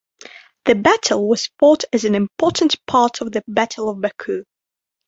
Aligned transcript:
The 0.65 0.73
battle 0.73 1.29
was 1.29 1.51
fought 1.59 1.83
as 1.93 2.05
an 2.05 2.15
important 2.15 2.75
part 2.87 3.21
of 3.21 3.31
the 3.33 3.43
Battle 3.47 3.87
of 3.87 4.01
Baku. 4.01 4.45